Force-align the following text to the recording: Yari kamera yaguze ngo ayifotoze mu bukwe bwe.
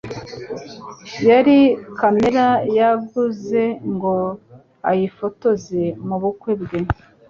Yari 1.29 1.59
kamera 1.97 2.45
yaguze 2.77 3.63
ngo 3.93 4.15
ayifotoze 4.89 5.81
mu 6.07 6.15
bukwe 6.21 6.51
bwe. 6.61 6.79